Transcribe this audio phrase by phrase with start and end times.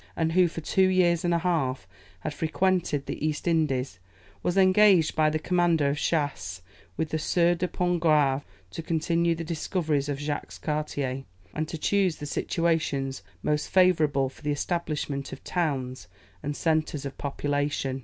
[0.15, 1.87] and who, for two years and a half,
[2.21, 3.99] had frequented the East Indies,
[4.41, 6.63] was engaged by the Commander of Chastes
[6.97, 8.41] with the Sieur de Pontgravé,
[8.71, 14.41] to continue the discoveries of Jacques Cartier, and to choose the situations most favourable for
[14.41, 16.07] the establishment of towns
[16.41, 17.99] and centres of population.